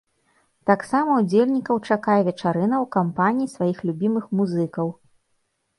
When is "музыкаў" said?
4.41-4.87